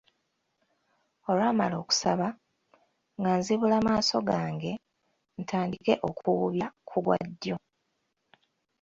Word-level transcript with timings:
Olwamala 1.29 1.75
okusaba, 1.83 2.27
nga 3.19 3.31
nzibula 3.39 3.77
maaso 3.87 4.17
gange, 4.29 4.71
ntandike 5.41 5.93
okuwubya 6.09 6.67
ku 6.87 6.97
gwa 7.05 7.17
ddyo. 7.29 7.55